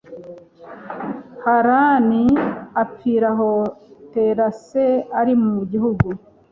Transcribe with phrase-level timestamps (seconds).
[1.43, 2.23] harani
[2.81, 3.51] apfira aho
[4.13, 4.85] tera se
[5.19, 6.07] ari mu gihugu